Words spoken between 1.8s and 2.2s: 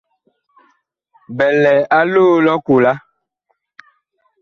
a